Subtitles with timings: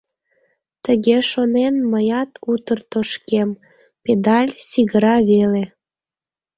[0.85, 3.49] Тыге шонен, мыят утыр тошкем,
[4.03, 5.63] педаль сигыра веле.